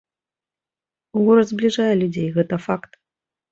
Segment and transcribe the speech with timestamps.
[1.25, 2.91] Гора збліжае людзей, гэта факт.